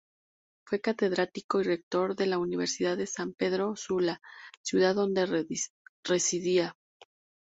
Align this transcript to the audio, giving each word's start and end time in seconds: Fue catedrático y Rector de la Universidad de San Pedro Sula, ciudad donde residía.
Fue 0.65 0.81
catedrático 0.81 1.61
y 1.61 1.63
Rector 1.63 2.15
de 2.15 2.25
la 2.25 2.39
Universidad 2.39 2.97
de 2.97 3.05
San 3.05 3.33
Pedro 3.33 3.75
Sula, 3.75 4.19
ciudad 4.63 4.95
donde 4.95 5.45
residía. 6.03 6.75